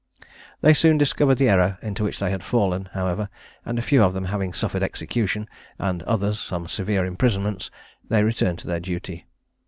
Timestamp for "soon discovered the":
0.73-1.47